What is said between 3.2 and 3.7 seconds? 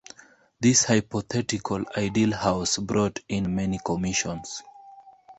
in